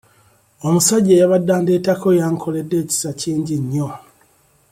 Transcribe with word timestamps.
Omusajja 0.67 1.11
eyabadde 1.15 1.51
andeetako 1.57 2.07
yankoledde 2.19 2.75
ekisa 2.83 3.09
kingi 3.19 3.55
nnyo. 3.61 3.89